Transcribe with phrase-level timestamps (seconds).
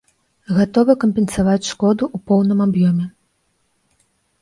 [0.55, 3.11] Гатовы кампенсаваць шкоду ў поўным аб'ёме.